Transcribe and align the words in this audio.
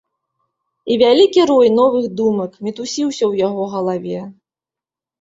І 0.93 0.97
вялікі 1.01 1.41
рой 1.51 1.69
новых 1.79 2.09
думак 2.23 2.59
мітусіўся 2.65 3.23
ў 3.31 3.47
яго 3.47 3.63
галаве. 3.79 4.19